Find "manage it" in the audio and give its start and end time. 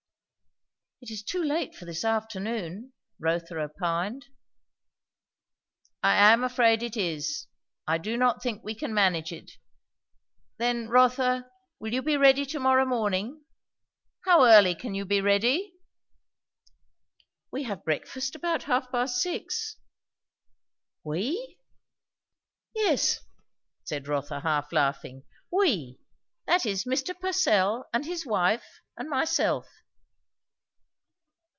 8.93-9.53